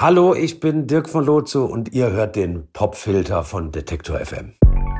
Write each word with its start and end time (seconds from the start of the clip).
Hallo, 0.00 0.34
ich 0.34 0.60
bin 0.60 0.86
Dirk 0.86 1.10
von 1.10 1.26
Lozo 1.26 1.66
und 1.66 1.92
ihr 1.92 2.10
hört 2.10 2.34
den 2.34 2.66
Popfilter 2.72 3.44
von 3.44 3.70
Detektor 3.70 4.18
FM. 4.18 4.54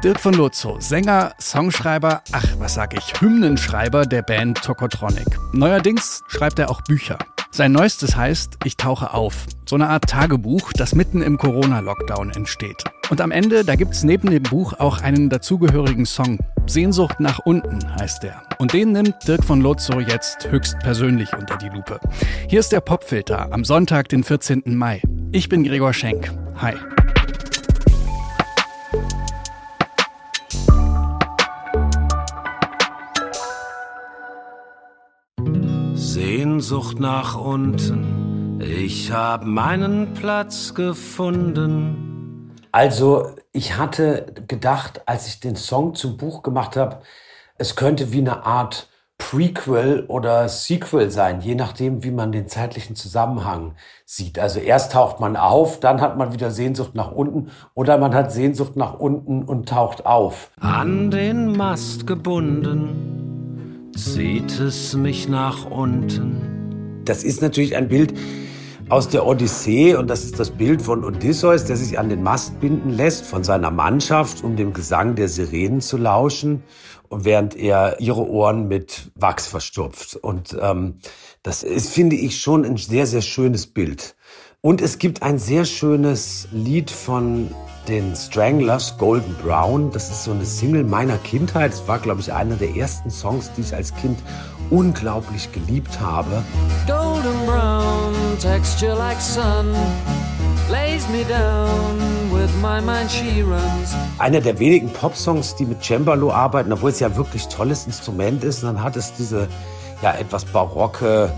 Dirk 0.05 0.21
von 0.21 0.35
Lozo, 0.35 0.77
Sänger, 0.79 1.33
Songschreiber, 1.41 2.21
ach, 2.33 2.45
was 2.59 2.75
sag 2.75 2.93
ich, 2.93 3.19
Hymnenschreiber 3.19 4.05
der 4.05 4.21
Band 4.21 4.63
Tokotronic. 4.63 5.27
Neuerdings 5.55 6.23
schreibt 6.29 6.59
er 6.59 6.69
auch 6.69 6.83
Bücher. 6.83 7.17
Sein 7.51 7.73
neuestes 7.73 8.15
heißt 8.15 8.59
Ich 8.65 8.77
tauche 8.77 9.15
auf. 9.15 9.47
So 9.67 9.75
eine 9.75 9.89
Art 9.89 10.05
Tagebuch, 10.05 10.75
das 10.75 10.95
mitten 10.95 11.23
im 11.23 11.39
Corona-Lockdown 11.39 12.33
entsteht. 12.33 12.85
Und 13.09 13.23
am 13.23 13.31
Ende, 13.31 13.65
da 13.65 13.77
gibt's 13.77 14.05
neben 14.05 14.29
dem 14.29 14.43
Buch 14.43 14.75
auch 14.79 15.01
einen 15.01 15.31
dazugehörigen 15.31 16.05
Song. 16.05 16.39
Sehnsucht 16.71 17.19
nach 17.19 17.41
unten 17.41 17.81
heißt 18.01 18.23
der. 18.23 18.43
Und 18.59 18.73
den 18.73 18.93
nimmt 18.93 19.27
Dirk 19.27 19.45
von 19.45 19.61
Lozo 19.61 19.99
jetzt 19.99 20.49
höchstpersönlich 20.49 21.37
unter 21.37 21.57
die 21.57 21.69
Lupe. 21.69 21.99
Hier 22.49 22.61
ist 22.61 22.71
der 22.71 22.81
Popfilter 22.81 23.53
am 23.53 23.65
Sonntag, 23.65 24.09
den 24.09 24.23
14. 24.23 24.63
Mai. 24.67 25.03
Ich 25.33 25.49
bin 25.49 25.65
Gregor 25.65 25.93
Schenk. 25.93 26.33
Hi. 26.59 26.75
Sehnsucht 35.95 37.01
nach 37.01 37.37
unten, 37.37 38.61
ich 38.61 39.11
hab 39.11 39.45
meinen 39.45 40.15
Platz 40.15 40.73
gefunden. 40.75 42.53
Also, 42.71 43.35
ich 43.53 43.77
hatte 43.77 44.33
gedacht, 44.47 45.03
als 45.07 45.27
ich 45.27 45.41
den 45.41 45.57
Song 45.57 45.95
zum 45.95 46.17
Buch 46.17 46.43
gemacht 46.43 46.77
habe, 46.77 47.01
es 47.59 47.77
könnte 47.77 48.13
wie 48.13 48.19
eine 48.19 48.47
Art 48.47 48.89
Prequel 49.19 50.07
oder 50.09 50.49
Sequel 50.49 51.11
sein, 51.11 51.43
je 51.43 51.55
nachdem, 51.55 52.03
wie 52.03 52.11
man 52.11 52.33
den 52.33 52.49
zeitlichen 52.49 52.97
Zusammenhang 52.97 53.75
sieht. 54.07 54.39
Also 54.39 54.61
erst 54.61 54.93
taucht 54.93 55.21
man 55.21 55.37
auf, 55.37 55.79
dann 55.79 56.01
hat 56.01 56.17
man 56.17 56.33
wieder 56.33 56.51
Sehnsucht 56.51 56.95
nach 56.95 57.13
unten 57.13 57.51
oder 57.75 57.99
man 57.99 58.15
hat 58.15 58.33
Sehnsucht 58.33 58.77
nach 58.77 58.99
unten 58.99 59.45
und 59.45 59.69
taucht 59.69 60.07
auf. 60.07 60.51
An 60.61 61.11
den 61.11 61.55
Mast 61.55 62.07
gebunden 62.07 63.91
zieht 63.95 64.59
es 64.59 64.95
mich 64.95 65.29
nach 65.29 65.71
unten. 65.71 67.03
Das 67.05 67.23
ist 67.23 67.43
natürlich 67.43 67.77
ein 67.77 67.89
Bild 67.89 68.15
aus 68.91 69.09
der 69.09 69.25
Odyssee 69.25 69.95
und 69.95 70.09
das 70.09 70.25
ist 70.25 70.41
das 70.41 70.51
Bild 70.51 70.83
von 70.83 71.05
Odysseus, 71.05 71.65
der 71.65 71.77
sich 71.77 71.99
an 71.99 72.09
den 72.09 72.25
Mast 72.25 72.61
binden 72.61 72.91
lässt 72.91 73.25
von 73.25 73.45
seiner 73.45 73.71
Mannschaft, 73.71 74.43
um 74.43 74.57
dem 74.57 74.73
Gesang 74.73 75.15
der 75.15 75.29
Sirenen 75.29 75.81
zu 75.81 75.97
lauschen, 75.97 76.65
während 77.09 77.55
er 77.55 78.01
ihre 78.01 78.29
Ohren 78.29 78.67
mit 78.67 79.13
Wachs 79.15 79.47
verstopft. 79.47 80.17
Und 80.17 80.57
ähm, 80.61 80.97
das 81.45 81.63
ist, 81.63 81.91
finde 81.91 82.17
ich, 82.17 82.41
schon 82.41 82.65
ein 82.65 82.77
sehr, 82.77 83.07
sehr 83.07 83.23
schönes 83.23 83.69
Bild. 83.69 84.17
Und 84.61 84.83
es 84.83 84.99
gibt 84.99 85.23
ein 85.23 85.39
sehr 85.39 85.65
schönes 85.65 86.49
Lied 86.53 86.91
von 86.91 87.49
den 87.89 88.15
Stranglers, 88.15 88.99
Golden 88.99 89.35
Brown. 89.43 89.91
Das 89.93 90.11
ist 90.11 90.25
so 90.25 90.33
eine 90.33 90.45
Single 90.45 90.85
meiner 90.85 91.17
Kindheit. 91.19 91.73
Es 91.73 91.89
war, 91.89 91.99
glaube 91.99 92.21
ich, 92.21 92.33
einer 92.33 92.57
der 92.57 92.77
ersten 92.77 93.11
Songs, 93.11 93.51
die 93.57 93.63
ich 93.63 93.75
als 93.75 93.95
Kind 93.95 94.19
unglaublich 94.69 95.51
geliebt 95.53 95.99
habe. 96.01 96.43
Golden 96.87 97.47
Brown, 97.47 98.13
texture 98.41 98.95
like 98.95 99.21
sun, 99.21 99.75
lays 100.71 101.07
me 101.11 101.25
down 101.25 101.99
with 102.33 102.51
my 102.63 102.81
mind 102.81 103.11
she 103.11 103.43
runs. 103.43 103.95
Einer 104.19 104.41
der 104.41 104.59
wenigen 104.59 104.91
Popsongs, 104.91 105.57
die 105.57 105.67
mit 105.67 105.85
Cembalo 105.85 106.33
arbeiten, 106.33 106.73
obwohl 106.73 106.91
es 106.91 107.01
ja 107.01 107.15
wirklich 107.17 107.49
tolles 107.49 107.87
Instrument 107.87 108.43
ist. 108.43 108.63
Dann 108.63 108.83
hat 108.83 108.97
es 108.97 109.13
diese 109.13 109.49
ja 110.03 110.13
etwas 110.15 110.47
barocke 110.47 111.31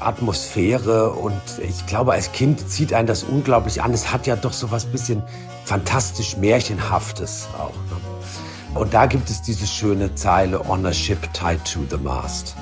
Atmosphäre 0.00 1.10
und 1.10 1.40
ich 1.62 1.86
glaube, 1.86 2.12
als 2.12 2.32
Kind 2.32 2.68
zieht 2.68 2.92
einen 2.92 3.06
das 3.06 3.22
unglaublich 3.22 3.82
an. 3.82 3.92
Es 3.92 4.12
hat 4.12 4.26
ja 4.26 4.34
doch 4.34 4.52
so 4.52 4.72
was 4.72 4.86
bisschen 4.86 5.22
fantastisch 5.64 6.36
Märchenhaftes 6.36 7.46
auch. 7.56 7.68
Ne? 7.68 8.80
Und 8.80 8.94
da 8.94 9.06
gibt 9.06 9.30
es 9.30 9.42
diese 9.42 9.66
schöne 9.66 10.14
Zeile 10.14 10.68
On 10.68 10.84
a 10.86 10.92
ship 10.92 11.32
tied 11.32 11.64
to 11.64 11.80
the 11.88 12.02
mast. 12.02 12.56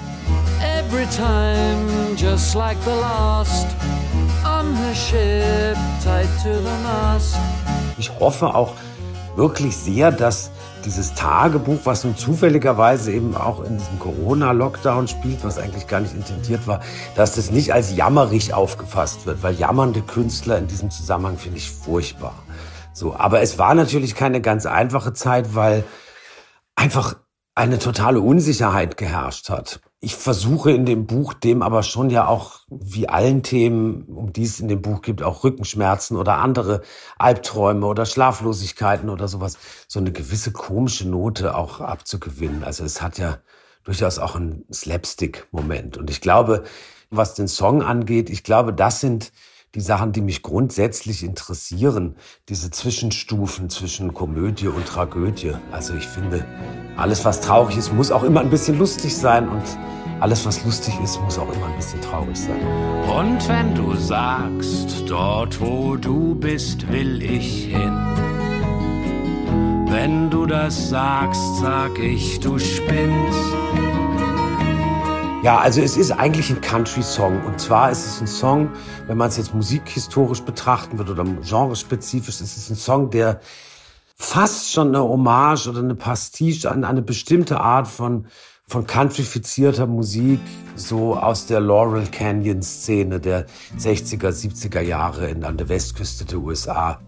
Every 0.91 1.07
time, 1.15 2.17
just 2.17 2.55
like 2.55 2.79
the 2.83 2.95
last, 2.95 3.67
on 4.43 4.75
a 4.75 4.95
ship 4.95 5.77
tied 6.03 6.29
to 6.43 6.55
the 6.63 6.83
mast. 6.83 7.37
Ich 7.99 8.11
hoffe 8.19 8.55
auch 8.55 8.73
wirklich 9.37 9.77
sehr, 9.77 10.11
dass 10.11 10.51
dieses 10.87 11.13
Tagebuch, 11.13 11.81
was 11.85 12.05
nun 12.05 12.17
zufälligerweise 12.17 13.13
eben 13.13 13.37
auch 13.37 13.63
in 13.65 13.77
diesem 13.77 13.99
Corona-Lockdown 13.99 15.09
spielt, 15.09 15.45
was 15.45 15.59
eigentlich 15.59 15.89
gar 15.89 16.01
nicht 16.01 16.15
intendiert 16.15 16.67
war, 16.67 16.81
dass 17.17 17.35
das 17.35 17.51
nicht 17.51 17.75
als 17.75 17.95
jammerig 17.95 18.55
aufgefasst 18.55 19.27
wird, 19.27 19.43
weil 19.43 19.57
jammernde 19.57 20.01
Künstler 20.01 20.57
in 20.57 20.69
diesem 20.69 20.91
Zusammenhang 20.91 21.37
finde 21.37 21.59
ich 21.59 21.71
furchtbar. 21.71 22.33
So, 22.95 23.15
aber 23.15 23.43
es 23.43 23.59
war 23.59 23.75
natürlich 23.75 24.15
keine 24.15 24.41
ganz 24.41 24.65
einfache 24.65 25.13
Zeit, 25.13 25.55
weil 25.55 25.85
einfach 26.77 27.17
eine 27.55 27.79
totale 27.79 28.23
Unsicherheit 28.23 28.97
geherrscht 28.97 29.51
hat. 29.51 29.81
Ich 30.01 30.15
versuche 30.15 30.71
in 30.71 30.87
dem 30.87 31.07
Buch 31.07 31.35
dem 31.35 31.61
aber 31.61 31.83
schon 31.83 32.09
ja 32.09 32.29
auch, 32.29 32.61
wie 32.71 33.09
allen 33.09 33.43
Themen, 33.43 34.05
um 34.05 34.33
die 34.33 34.45
es 34.45 34.61
in 34.61 34.69
dem 34.69 34.81
Buch 34.81 35.03
gibt, 35.03 35.25
auch 35.25 35.43
Rückenschmerzen 35.43 36.17
oder 36.17 36.37
andere 36.37 36.83
Albträume 37.19 37.85
oder 37.85 38.07
Schlaflosigkeiten 38.07 39.11
oder 39.11 39.27
sowas, 39.27 39.59
so 39.89 39.99
eine 39.99 40.13
gewisse 40.13 40.53
komische 40.53 41.09
Note 41.09 41.57
auch 41.57 41.81
abzugewinnen. 41.81 42.63
Also 42.63 42.85
es 42.85 43.03
hat 43.03 43.19
ja 43.19 43.39
durchaus 43.83 44.21
auch 44.21 44.37
einen 44.37 44.65
Slapstick-Moment. 44.73 45.97
Und 45.97 46.11
ich 46.11 46.21
glaube, 46.21 46.63
was 47.11 47.35
den 47.35 47.49
Song 47.49 47.83
angeht, 47.83 48.31
ich 48.31 48.45
glaube, 48.45 48.73
das 48.73 49.01
sind 49.01 49.33
die 49.75 49.81
Sachen, 49.81 50.13
die 50.13 50.21
mich 50.21 50.43
grundsätzlich 50.43 51.23
interessieren, 51.23 52.17
diese 52.49 52.71
Zwischenstufen 52.71 53.69
zwischen 53.69 54.15
Komödie 54.15 54.69
und 54.69 54.87
Tragödie. 54.87 55.53
Also 55.71 55.95
ich 55.95 56.07
finde, 56.07 56.45
alles, 56.97 57.25
was 57.25 57.41
traurig 57.41 57.77
ist, 57.77 57.93
muss 57.93 58.11
auch 58.11 58.23
immer 58.23 58.41
ein 58.41 58.51
bisschen 58.51 58.79
lustig 58.79 59.17
sein 59.17 59.49
und 59.49 59.63
alles, 60.21 60.45
was 60.47 60.65
lustig 60.65 60.95
ist, 61.03 61.21
muss 61.21 61.39
auch 61.39 61.53
immer 61.53 61.67
ein 61.67 61.77
bisschen 61.77 62.01
traurig 62.01 62.37
sein. 62.37 62.61
Und 63.07 63.49
wenn 63.49 63.75
du 63.75 63.95
sagst, 63.95 65.05
dort 65.07 65.61
wo 65.61 65.97
du 65.97 66.35
bist, 66.35 66.91
will 66.91 67.23
ich 67.23 67.67
hin. 67.67 67.93
Wenn 69.91 70.29
du 70.31 70.47
das 70.47 70.91
sagst, 70.91 71.41
sag 71.61 71.99
ich, 71.99 72.41
du 72.41 72.59
spinnst. 72.59 73.88
Ja, 75.43 75.59
also 75.59 75.81
es 75.81 75.97
ist 75.97 76.11
eigentlich 76.11 76.51
ein 76.51 76.61
Country-Song. 76.61 77.45
Und 77.45 77.61
zwar 77.61 77.93
ist 77.93 78.05
es 78.05 78.21
ein 78.21 78.27
Song, 78.27 78.71
wenn 79.07 79.17
man 79.17 79.29
es 79.29 79.37
jetzt 79.37 79.55
musikhistorisch 79.55 80.43
betrachten 80.43 80.99
wird 80.99 81.11
oder 81.11 81.25
genrespezifisch, 81.25 82.41
ist 82.41 82.57
es 82.57 82.71
ein 82.71 82.77
Song, 82.77 83.11
der 83.11 83.41
fast 84.17 84.73
schon 84.73 84.89
eine 84.89 85.01
Hommage 85.01 85.69
oder 85.69 85.79
eine 85.79 85.95
Pastiche 85.95 86.69
an 86.69 86.83
eine 86.85 87.03
bestimmte 87.03 87.61
Art 87.61 87.87
von, 87.87 88.27
von 88.67 88.85
countryfizierter 88.89 89.87
Musik, 89.87 90.41
so 90.75 91.17
aus 91.17 91.47
der 91.47 91.61
Laurel 91.61 92.09
Canyon-Szene 92.09 93.21
der 93.21 93.47
60er, 93.79 94.31
70er 94.31 94.81
Jahre 94.81 95.29
in, 95.29 95.45
an 95.45 95.57
der 95.57 95.69
Westküste 95.69 96.25
der 96.25 96.39
USA. 96.41 96.99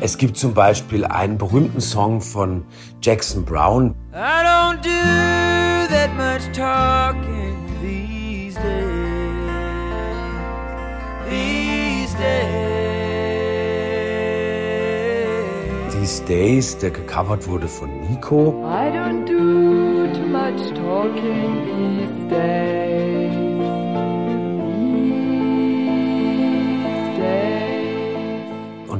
Es 0.00 0.16
gibt 0.16 0.36
zum 0.36 0.54
Beispiel 0.54 1.04
einen 1.04 1.38
berühmten 1.38 1.80
Song 1.80 2.20
von 2.20 2.64
Jackson 3.02 3.44
Brown. 3.44 3.96
I 4.12 4.44
don't 4.44 4.80
do 4.84 5.53
that 5.94 6.12
much 6.16 6.44
talking 6.52 7.54
these 7.80 8.56
days. 8.56 9.14
These 11.30 12.14
days. 12.14 12.74
These 15.94 16.20
Days, 16.26 16.78
der 16.78 16.90
gecovert 16.90 17.46
wurde 17.46 17.68
von 17.68 17.90
Nico. 18.00 18.64
I 18.64 18.90
don't 18.90 19.24
do 19.24 20.08
too 20.12 20.26
much 20.26 20.60
talking 20.74 21.64
these 21.68 22.28
days. 22.28 22.93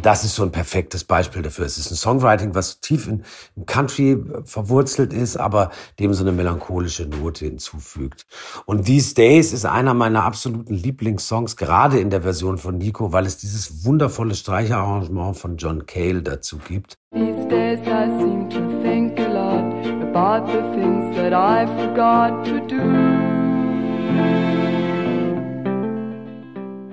Das 0.04 0.22
ist 0.22 0.34
so 0.34 0.42
ein 0.42 0.52
perfektes 0.52 1.04
Beispiel 1.04 1.42
dafür. 1.42 1.64
Es 1.64 1.78
ist 1.78 1.90
ein 1.90 1.96
Songwriting, 1.96 2.54
was 2.54 2.80
tief 2.80 3.08
in, 3.08 3.24
im 3.56 3.64
Country 3.64 4.22
verwurzelt 4.44 5.12
ist, 5.12 5.38
aber 5.38 5.70
dem 5.98 6.12
so 6.12 6.22
eine 6.22 6.32
melancholische 6.32 7.06
Note 7.06 7.46
hinzufügt. 7.46 8.26
Und 8.66 8.84
These 8.84 9.14
Days 9.14 9.52
ist 9.52 9.64
einer 9.64 9.94
meiner 9.94 10.24
absoluten 10.24 10.74
Lieblingssongs, 10.74 11.56
gerade 11.56 11.98
in 11.98 12.10
der 12.10 12.20
Version 12.20 12.58
von 12.58 12.76
Nico, 12.76 13.12
weil 13.12 13.24
es 13.24 13.38
dieses 13.38 13.84
wundervolle 13.84 14.34
Streicherarrangement 14.34 15.38
von 15.38 15.56
John 15.56 15.86
Cale 15.86 16.22
dazu 16.22 16.58
gibt. 16.58 16.98
These 17.12 17.48
days 17.48 17.78
I 17.86 18.06
seem 18.18 18.50
to 18.50 18.82
think 18.82 19.18
a 19.18 19.28
lot 19.28 19.86
about 20.02 20.46
the 20.52 20.60
things 20.74 21.16
that 21.16 21.32
I 21.32 21.66
forgot 21.66 22.44
to 22.44 22.60
do. 22.66 23.34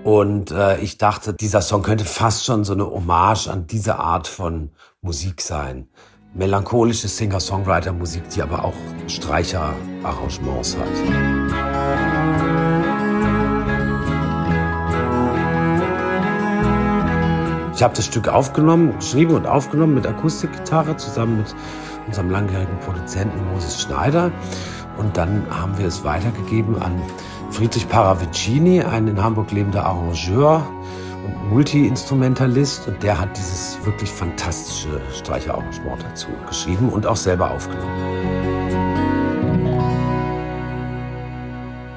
Und 0.04 0.50
äh, 0.52 0.80
ich 0.80 0.98
dachte, 0.98 1.34
dieser 1.34 1.62
Song 1.62 1.84
könnte 1.84 2.06
fast 2.06 2.46
schon 2.46 2.64
so 2.64 2.74
eine 2.74 2.86
Hommage 2.86 3.48
an 3.48 3.68
diese 3.68 4.00
Art 4.00 4.28
von 4.28 4.72
Musik 5.02 5.42
sein. 5.42 5.88
Melancholische 6.34 7.08
Singer-Songwriter-Musik, 7.08 8.30
die 8.30 8.42
aber 8.42 8.66
auch 8.66 8.74
Streicher-Arrangements 9.08 10.78
hat. 10.78 10.88
Ich 17.76 17.84
habe 17.84 17.96
das 17.96 18.06
Stück 18.06 18.28
aufgenommen, 18.28 18.96
geschrieben 18.98 19.36
und 19.36 19.46
aufgenommen 19.46 19.96
mit 19.96 20.08
Akustikgitarre 20.08 20.98
zusammen 20.98 21.40
mit 21.40 21.56
unserem 22.08 22.30
langjährigen 22.30 22.80
Produzenten 22.80 23.46
Moses 23.52 23.82
Schneider. 23.82 24.32
Und 25.02 25.18
dann 25.18 25.44
haben 25.50 25.76
wir 25.80 25.88
es 25.88 26.04
weitergegeben 26.04 26.80
an 26.80 27.02
Friedrich 27.50 27.90
Paravicini, 27.90 28.84
ein 28.84 29.08
in 29.08 29.22
Hamburg 29.22 29.52
lebender 29.52 29.84
Arrangeur 29.84 30.64
und 31.26 31.50
Multi-Instrumentalist. 31.50 32.88
Und 32.88 33.02
der 33.02 33.20
hat 33.20 33.36
dieses 33.36 33.84
wirklich 33.84 34.12
fantastische 34.12 35.02
Streicherarrangement 35.12 36.04
dazu 36.04 36.28
geschrieben 36.48 36.90
und 36.90 37.08
auch 37.08 37.16
selber 37.16 37.50
aufgenommen. 37.50 37.90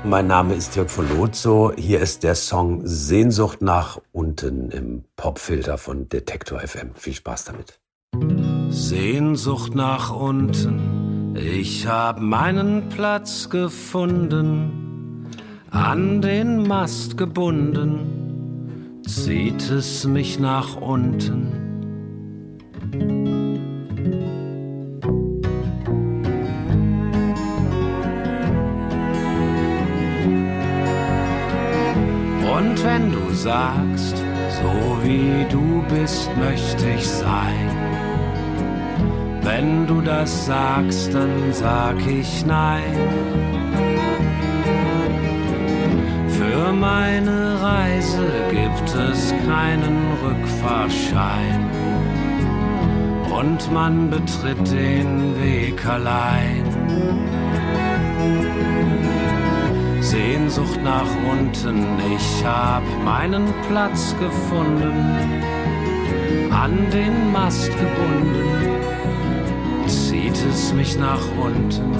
Mein 0.05 0.27
Name 0.27 0.55
ist 0.55 0.75
Dirk 0.75 0.91
von 0.91 1.07
Lotso. 1.15 1.73
Hier 1.77 2.01
ist 2.01 2.23
der 2.23 2.35
Song 2.35 2.81
Sehnsucht 2.85 3.61
nach 3.61 4.01
unten 4.13 4.71
im 4.71 5.05
Popfilter 5.17 5.77
von 5.77 6.09
Detektor 6.09 6.59
FM. 6.61 6.95
Viel 6.95 7.15
Spaß 7.15 7.45
damit. 7.45 7.81
Sehnsucht 8.71 9.75
nach 9.75 10.11
unten. 10.11 10.94
Ich 11.35 11.87
hab 11.87 12.21
meinen 12.21 12.89
Platz 12.89 13.51
gefunden, 13.51 15.27
an 15.71 16.23
den 16.23 16.67
Mast 16.67 17.17
gebunden, 17.17 19.03
zieht 19.07 19.71
es 19.71 20.07
mich 20.07 20.39
nach 20.39 20.77
unten. 20.77 21.65
wenn 32.85 33.11
du 33.11 33.35
sagst, 33.35 34.19
so 34.19 34.99
wie 35.03 35.47
du 35.51 35.83
bist, 35.89 36.31
möchte 36.37 36.89
ich 36.91 37.09
sein. 37.09 38.14
Wenn 39.45 39.87
du 39.87 40.01
das 40.01 40.47
sagst, 40.47 41.13
dann 41.13 41.53
sag 41.53 41.97
ich 42.07 42.45
nein. 42.47 42.97
Für 46.29 46.73
meine 46.73 47.61
Reise 47.63 48.27
gibt 48.51 48.89
es 48.95 49.35
keinen 49.47 49.99
Rückfahrschein. 50.25 51.71
Und 53.39 53.73
man 53.73 54.11
betritt 54.11 54.73
den 54.73 55.41
Weg 55.43 55.85
allein. 55.87 56.65
Sehnsucht 60.01 60.81
nach 60.83 61.11
unten, 61.31 61.85
ich 62.15 62.45
hab 62.45 62.83
meinen 63.05 63.53
Platz 63.69 64.15
gefunden, 64.21 65.43
an 66.51 66.89
den 66.91 67.33
Mast 67.33 67.71
gebunden, 67.73 68.45
mich 70.75 70.99
nach 70.99 71.23
unten. 71.37 71.93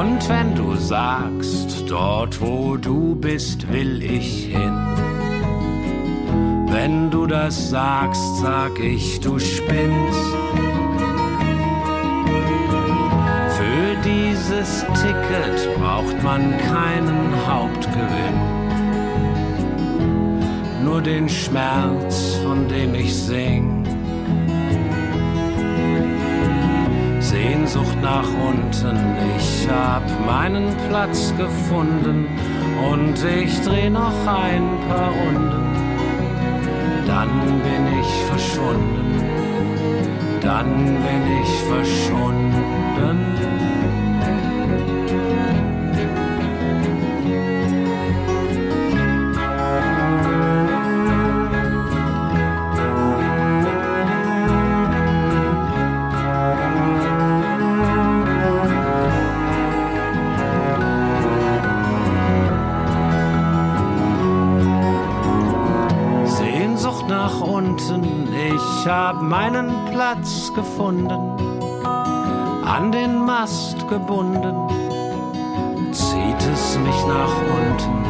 Und 0.00 0.28
wenn 0.28 0.54
du 0.54 0.76
sagst, 0.76 1.84
dort 1.88 2.40
wo 2.40 2.76
du 2.76 3.14
bist, 3.14 3.70
will 3.72 4.02
ich 4.02 4.46
hin 4.46 4.82
wenn 6.72 7.10
du 7.10 7.26
das 7.26 7.70
sagst, 7.70 8.38
sag 8.40 8.78
ich, 8.80 9.20
du 9.20 9.38
spinnst. 9.38 10.81
Dieses 14.42 14.84
Ticket 15.00 15.78
braucht 15.78 16.20
man 16.22 16.54
keinen 16.58 17.32
Hauptgewinn. 17.46 18.38
Nur 20.84 21.00
den 21.00 21.28
Schmerz, 21.28 22.36
von 22.42 22.66
dem 22.68 22.94
ich 22.94 23.14
sing. 23.14 23.84
Sehnsucht 27.20 27.96
nach 28.02 28.26
unten, 28.48 28.98
ich 29.38 29.68
hab 29.70 30.02
meinen 30.26 30.74
Platz 30.88 31.32
gefunden 31.36 32.26
und 32.90 33.14
ich 33.24 33.60
dreh 33.62 33.88
noch 33.88 34.12
ein 34.26 34.68
paar 34.88 35.10
Runden 35.10 35.62
dann 37.06 37.28
bin 37.62 38.00
ich 38.00 38.24
verschwunden, 38.30 39.20
dann 40.40 40.84
bin 40.84 41.22
ich 41.42 41.50
verschwunden. 41.68 43.41
Ich 68.84 68.88
hab 68.88 69.22
meinen 69.22 69.70
Platz 69.92 70.52
gefunden, 70.56 71.38
an 72.64 72.90
den 72.90 73.24
Mast 73.24 73.86
gebunden, 73.88 74.56
zieht 75.92 76.42
es 76.52 76.76
mich 76.78 77.06
nach 77.06 77.32
unten. 77.58 78.02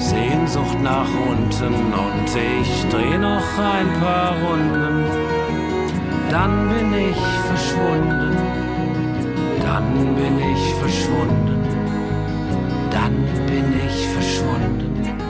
Sehnsucht 0.00 0.80
nach 0.82 1.06
unten 1.30 1.74
und 1.94 2.26
ich 2.26 2.88
dreh 2.90 3.16
noch 3.16 3.56
ein 3.56 4.00
paar 4.00 4.34
Runden. 4.48 5.04
Dann 6.28 6.68
bin 6.70 6.92
ich 6.92 7.20
verschwunden, 7.46 8.36
dann 9.62 10.16
bin 10.16 10.40
ich 10.40 10.74
verschwunden, 10.74 11.62
dann 12.90 13.14
bin 13.46 13.74
ich 13.86 14.08
verschwunden, 14.08 15.23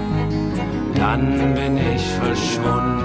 dann 0.94 1.55
bin 1.55 1.76
ich 1.76 2.02
verschwunden. 2.02 3.05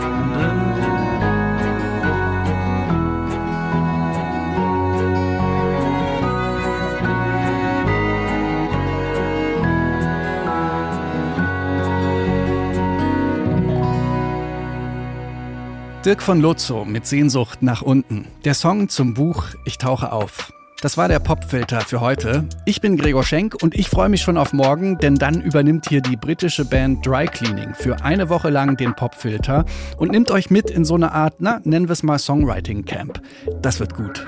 Dirk 16.06 16.24
von 16.24 16.40
Lotzo 16.42 16.86
mit 16.86 17.06
Sehnsucht 17.06 17.62
nach 17.62 17.82
unten. 17.82 18.26
Der 18.46 18.54
Song 18.54 18.88
zum 18.88 19.14
Buch 19.14 19.44
Ich 19.66 19.78
tauche 19.78 20.12
auf. 20.14 20.54
Das 20.82 20.96
war 20.96 21.10
der 21.10 21.20
Popfilter 21.20 21.82
für 21.82 22.00
heute. 22.00 22.46
Ich 22.64 22.80
bin 22.80 22.96
Gregor 22.96 23.26
Schenk 23.26 23.62
und 23.62 23.76
ich 23.76 23.90
freue 23.90 24.08
mich 24.08 24.22
schon 24.22 24.38
auf 24.38 24.54
morgen, 24.54 24.98
denn 24.98 25.16
dann 25.16 25.42
übernimmt 25.42 25.90
hier 25.90 26.00
die 26.00 26.16
britische 26.16 26.64
Band 26.64 27.06
Dry 27.06 27.26
Cleaning 27.26 27.74
für 27.74 28.02
eine 28.06 28.30
Woche 28.30 28.50
lang 28.50 28.78
den 28.78 28.96
Popfilter 28.96 29.66
und 29.98 30.12
nimmt 30.12 30.32
euch 30.32 30.50
mit 30.50 30.70
in 30.70 30.86
so 30.86 30.96
eine 30.96 31.12
Art, 31.12 31.36
na, 31.40 31.60
nennen 31.66 31.90
wir 31.90 31.94
es 31.94 32.04
mal 32.04 32.18
Songwriting 32.18 32.86
Camp. 32.86 33.22
Das 33.62 33.82
wird 33.82 33.94
gut. 33.94 34.26